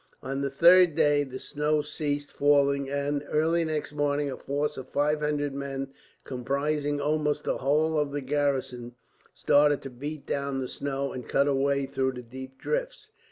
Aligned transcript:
On 0.23 0.41
the 0.41 0.49
third 0.49 0.95
day 0.95 1.23
the 1.23 1.37
snow 1.37 1.83
ceased 1.83 2.31
falling 2.31 2.89
and, 2.89 3.23
early 3.29 3.63
next 3.63 3.93
morning, 3.93 4.31
a 4.31 4.35
force 4.35 4.75
of 4.75 4.89
500 4.89 5.53
men, 5.53 5.89
comprising 6.23 6.99
almost 6.99 7.43
the 7.43 7.59
whole 7.59 7.99
of 7.99 8.11
the 8.11 8.21
garrison, 8.21 8.95
started 9.35 9.83
to 9.83 9.91
beat 9.91 10.25
down 10.25 10.57
the 10.57 10.67
snow, 10.69 11.13
and 11.13 11.29
cut 11.29 11.47
a 11.47 11.53
way 11.53 11.85
through 11.85 12.13
the 12.13 12.23
deep 12.23 12.57
drifts. 12.57 13.11